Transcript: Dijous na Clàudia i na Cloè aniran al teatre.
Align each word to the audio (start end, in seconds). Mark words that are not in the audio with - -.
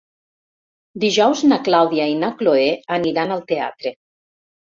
Dijous 1.03 1.43
na 1.51 1.59
Clàudia 1.67 2.07
i 2.13 2.17
na 2.23 2.31
Cloè 2.39 2.65
aniran 2.97 3.35
al 3.37 3.43
teatre. 3.53 3.93